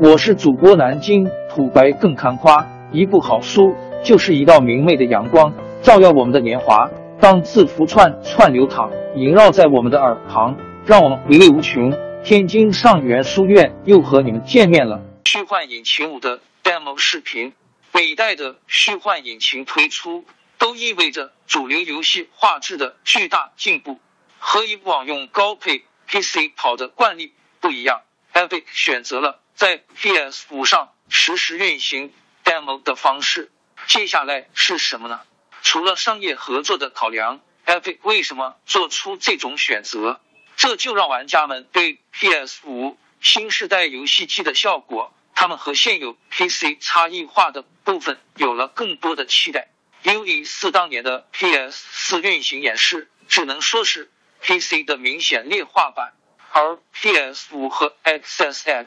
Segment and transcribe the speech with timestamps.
[0.00, 6.90] 我是主播南京土白更看花，一部好书就是一道明媚的阳光，照耀我们的年华。
[7.20, 11.92] 当字符串串流淌，萦绕在我们的耳旁，让我们回味无穷。
[12.24, 15.00] 天津上元书院又和你们见面了。
[15.26, 17.52] 虚幻引擎五的 demo 视频，
[17.92, 20.24] 每代的虚幻引擎推出，
[20.58, 24.00] 都意味着主流游戏画质的巨大进步。
[24.40, 28.00] 和以往用高配 PC 跑的惯例不一样
[28.34, 32.12] ，Epic 选择了在 PS 五上实时运行
[32.44, 33.50] demo 的方式。
[33.86, 35.20] 接下来是什么呢？
[35.62, 40.20] 除了商业合作的考量，Epic 为什么做出这种选择？
[40.56, 49.68] 这就让玩家们对 PS 五新时代游戏机的效果，他们和现有 PC 差异化的部分有了更多的期待。
[50.02, 54.10] UE 四当年的 PS 四运行演示，只能说是。
[54.46, 56.12] PC 的明显劣化版，
[56.52, 58.86] 而 PS 五和 XSX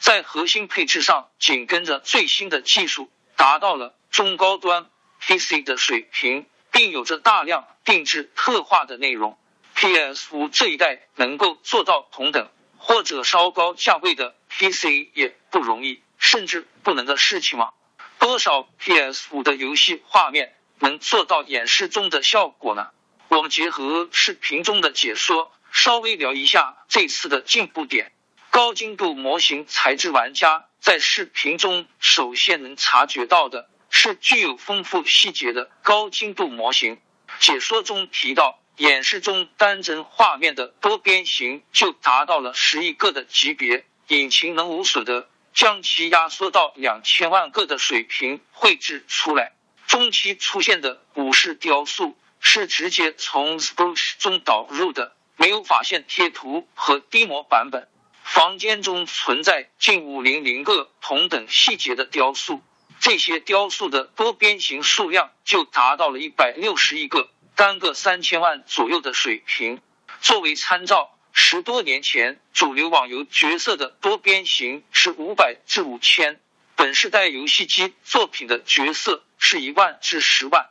[0.00, 4.86] 在核心配置上紧跟着最新的技术，达到了中高端
[5.20, 9.38] PC 的水平，并有着大量定制特化的内容。
[9.74, 12.48] PS 五这一代能够做到同等
[12.78, 17.70] 或者稍高价位的 PC 也不容易，甚至不能的事情吗？
[18.18, 22.88] 多少 PS 五的游戏画面能做到演示中的效果呢？
[23.28, 28.12] 我们结合视频中的解说，稍微聊一下这次的进步点。
[28.50, 37.00] 高精度模型材质，玩家在视频中首先能察觉到的是具有丰富细节的高精度模型。
[37.38, 49.52] 解说中提到，演示中单帧画面的多边形就达到了十亿个的级别，引擎能无损的将其压缩到两千万个的水平绘制出来。
[49.86, 52.16] 中期出现的武士雕塑。
[52.42, 57.86] 是直接从 Spruce 中导入的，没有发现贴图和低模版本。
[58.32, 62.62] 房间中存在近五零零个同等细节的雕塑，
[63.00, 69.82] 这些雕塑的多边形数量就达到了一百六十亿个，单个三千万左右的水平。
[70.20, 76.40] 作为参照，十多年前主流网游角色的多边形是五百至五千，
[76.76, 80.68] 本世代游戏机作品的角色是一万至十万。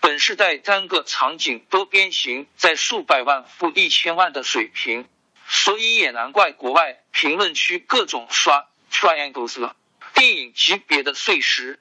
[0.00, 5.08] 本世代单个场景多边形在数百万负一千万的水平，
[5.48, 9.74] 所以也难怪国外评论区各种刷 triangles 了。
[10.14, 11.80] 电影级别的碎石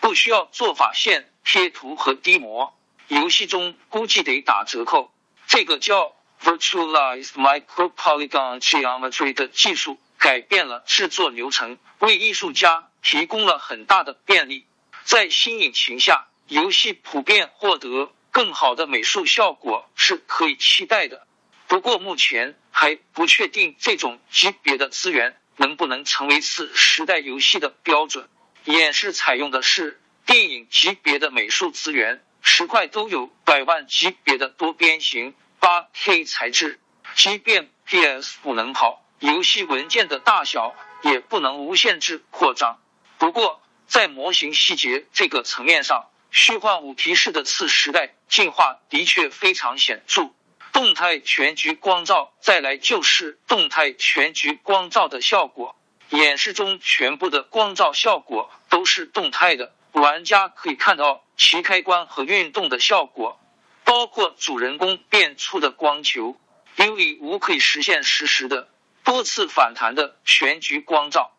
[0.00, 2.76] 不需要做法线贴图和低模，
[3.08, 5.14] 游戏中估计得打折扣。
[5.46, 14.66] 这个叫 virtualized micro polygon geometry 的技术改变了制作流程，为艺术家提供了很大的便利。
[15.04, 16.26] 在新引擎下。
[16.46, 21.26] 游戏普遍获得更好的美术效果是可以期待的，
[21.68, 28.28] 不过目前还不确定这种级别的资源能不能成为次时代游戏的标准。
[28.64, 36.80] 演示采用的是电影级别的美术资源，十块都有百万级别的多边形八 K 材质，
[37.14, 40.74] 即便 PS 不能跑，游戏文件的大小
[41.04, 42.80] 也不能无限制扩张。
[43.18, 50.32] 不过在模型细节这个层面上，虚幻五提示的次时代进化的确非常显著，
[50.74, 55.76] 动态全局光照，再来就是动态全局光照的效果。
[56.10, 63.40] 演示中全部的光照效果都是动态的，玩家可以看到其开关和运动的效果，
[63.84, 66.36] 包括主人公变出的光球。
[66.76, 68.68] UE 五可以实现实时的
[69.04, 71.30] 多次反弹的全局光照，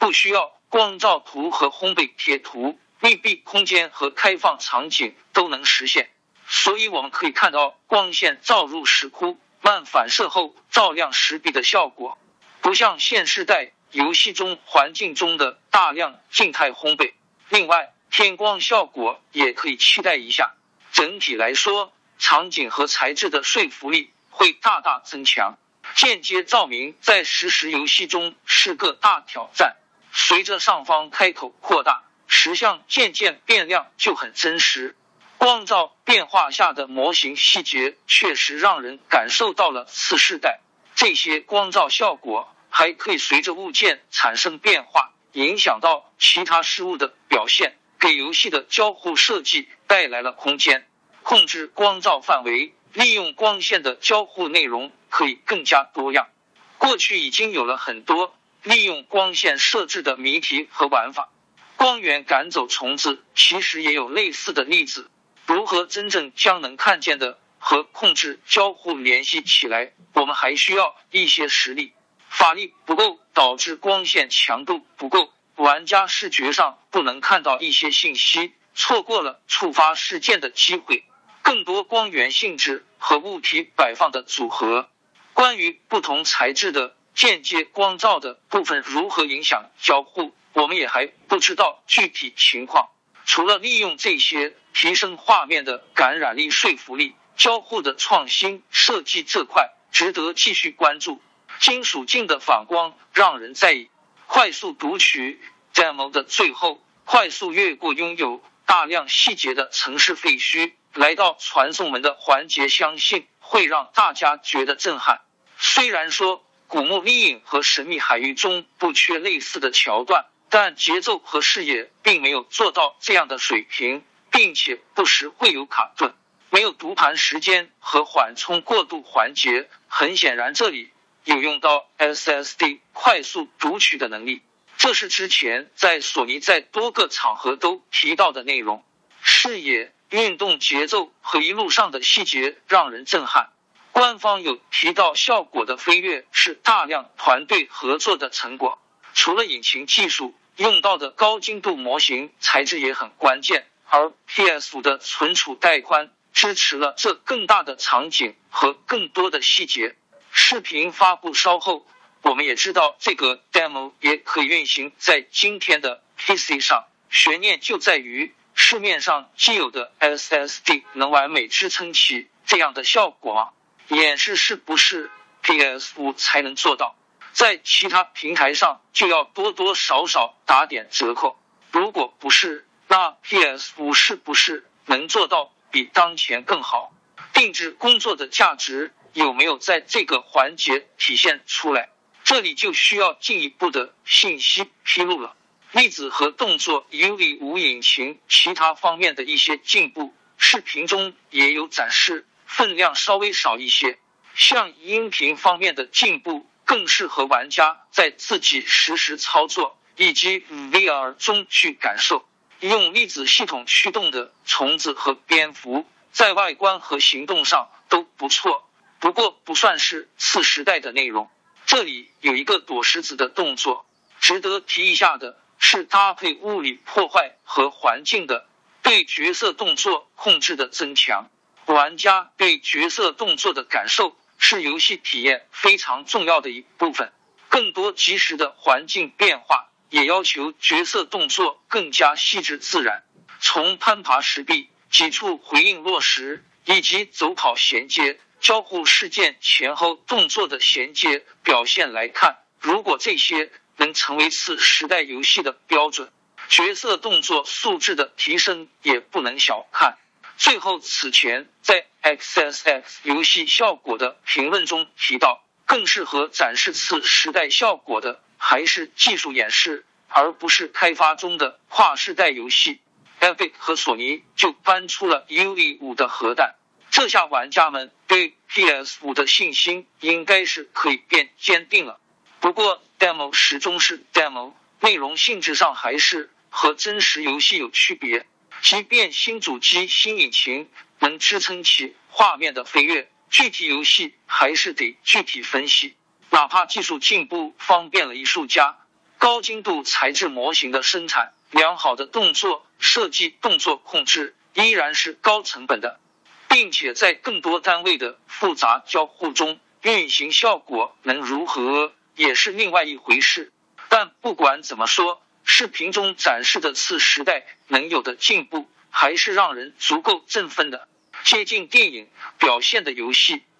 [0.00, 2.76] 不需要光照图和烘焙贴图。
[2.98, 6.10] 密闭空间和开放场景都能实现，
[6.52, 12.18] 所以我们可以看到光线照入石窟慢反射后照亮石壁的效果，
[12.60, 17.12] 不像现世代游戏中环境中的大量静态烘焙。
[17.50, 20.54] 另外，天光效果也可以期待一下。
[20.90, 25.56] 整体来说，场景和材质的说服力会大大增强。
[25.94, 29.76] 间接照明在实时游戏中是个大挑战，
[30.12, 32.02] 随着上方开口扩大。
[32.26, 34.96] 实像渐渐变亮就很真实，
[35.40, 40.60] 光照变化下的模型细节确实让人感受到了次世代。
[40.94, 50.86] 这些光照效果还可以随着物件产生变化，影响到其他事物的表现，给游戏的交互设计带来了空间。
[51.22, 56.28] 控制光照范围，利用光线的交互内容可以更加多样。
[56.76, 61.30] 过去已经有了很多利用光线设置的谜题和玩法。
[61.76, 65.10] 光源赶走虫子，其实也有类似的例子。
[65.52, 71.92] 如何真正将能看见的和控制交互联系起来，我们还需要一些实例。
[72.28, 81.02] 法力不够导致光线强度不够，玩家视觉上不能看到一些信息，错过了触发事件的机会。
[81.42, 84.88] 更多光源性质和物体摆放的组合，
[85.34, 92.88] 关于不同材质的间接光照的部分如何影响交互，我们也还不知道具体情况。
[93.26, 101.20] 除了利用这些提升画面的感染力、说服力，交互的创新设计这块值得继续关注。
[101.60, 103.90] 金属镜的反光让人在意。
[104.26, 105.40] 快速读取
[105.74, 110.72] demo 的最后，快速越过拥有大量细节的城市废墟。
[110.94, 115.20] 来到传送门的环节，相信会让大家觉得震撼。
[115.58, 126.14] 虽然说《古墓丽影》和《神秘海域》中不缺类似的桥段，但节奏和视野并没有做到这样的水平，并且不时会有卡顿，
[126.50, 129.68] 没有读盘时间和缓冲过渡环节。
[129.88, 130.90] 很显然，这里
[131.24, 134.42] 有用到 SSD 快速读取的能力，
[134.76, 138.84] 这是之前在索尼在多个场合都提到的内容。
[139.22, 139.92] 视野。
[140.10, 143.50] 运动节奏和一路上的细节让人震撼。
[143.92, 148.80] 官方有提到，效果的飞跃是大量团队合作的成果。
[149.14, 153.68] 除了引擎技术，用到的高精度模型材质也很关键。
[153.90, 159.96] 而 PS5 的存储带宽支持了这更大的场景和更多的细节。
[160.32, 161.86] 视频发布稍后，
[162.22, 166.86] 我们也知道这个 demo 也可以运行在今天的 PC 上。
[167.10, 168.34] 悬念就在于。
[168.52, 173.50] 市面上既有的 SSD 能完美支撑起这样的效果吗？
[173.88, 175.10] 演示是不是
[175.42, 176.94] PS5 才能做到？
[177.32, 181.40] 在其他平台上就要多多少少打点折扣。
[181.70, 186.92] 如果不是，那 PS5 是不是能做到比当前更好？
[187.32, 191.90] 定制工作的价值有没有在这个环节体现出来？
[192.24, 195.36] 这里就需要进一步的信息披露了。
[195.70, 204.00] 粒子和动作 UV 五引擎其他方面的一些进步，视频中也有展示，分量稍微少一些。
[204.34, 210.40] 像音频方面的进步，更适合玩家在自己实时操作以及
[210.72, 212.26] VR 中去感受。
[212.60, 218.68] 用粒子系统驱动的虫子和蝙蝠，在外观和行动上都不错，
[218.98, 221.30] 不过不算是次时代的内容。
[221.66, 223.86] 这里有一个躲石子的动作，
[224.20, 225.38] 值得提一下的。
[225.62, 228.48] 是搭配物理破坏和环境的
[228.82, 231.28] 对角色动作控制的增强。
[231.66, 237.12] 玩家对角色动作的感受是游戏体验非常重要的一部分。
[237.50, 243.04] 更多及时的环境变化也要求角色动作更加细致自然。
[243.40, 253.52] 从攀爬石壁、几处回应落石以及走跑衔接、交互事件前后动作的衔接表现来看，如果这些。
[253.76, 256.12] 能成为次时代游戏的标准，
[256.50, 259.96] 角色动作素质的提升也不能小看。
[260.36, 272.80] 最后，此前在 XSX 游戏效果的评论中提到，更适合展示次时代效果的还是技术演示，而不是开发中的跨世代游戏。
[273.20, 276.54] Epic 和索尼就搬出了 UV 五的核弹，
[276.90, 282.00] 这下玩家们对 PS 五的信心应该是可以变坚定了。
[282.40, 288.26] 不过，demo 始终是 demo，内容性质上还是和真实游戏有区别。
[288.62, 295.94] 即便新主机、新引擎能支撑起画面的飞跃，具体游戏还是得具体分析。
[296.30, 298.76] 哪怕技术进步方便了艺术家，
[299.18, 306.00] 高精度材质模型的生产、良好的动作设计、动作控制依然是高成本的，
[306.48, 311.92] 并且在更多单位的复杂交互中，运行效果能如何？
[312.16, 313.50] 也是另外一回事，
[313.88, 320.86] 但不管怎么说，视频中展示的次时代能有的进步，还是让人足够振奋的。
[321.24, 322.08] 接近电影
[322.38, 323.42] 表现的游戏，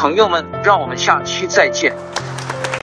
[0.00, 1.92] 朋友们，让我们下期再见。